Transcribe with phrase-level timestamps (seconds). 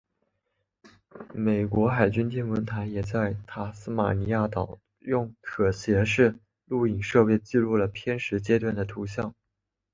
[1.31, 9.35] 美国海军天文台也在塔斯马尼亚岛用可携式录影设备记录了偏食阶段的图像。